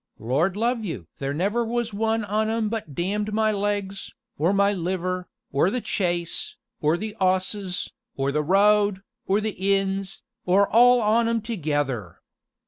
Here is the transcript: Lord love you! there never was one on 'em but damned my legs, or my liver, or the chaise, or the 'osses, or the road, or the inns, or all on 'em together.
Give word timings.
Lord 0.17 0.57
love 0.57 0.83
you! 0.83 1.05
there 1.19 1.31
never 1.31 1.63
was 1.63 1.93
one 1.93 2.23
on 2.25 2.49
'em 2.49 2.69
but 2.69 2.95
damned 2.95 3.31
my 3.31 3.51
legs, 3.51 4.09
or 4.35 4.51
my 4.51 4.73
liver, 4.73 5.29
or 5.51 5.69
the 5.69 5.85
chaise, 5.85 6.57
or 6.81 6.97
the 6.97 7.15
'osses, 7.19 7.91
or 8.17 8.31
the 8.31 8.41
road, 8.41 9.03
or 9.27 9.39
the 9.39 9.51
inns, 9.77 10.23
or 10.43 10.67
all 10.67 11.03
on 11.03 11.27
'em 11.29 11.39
together. 11.39 12.19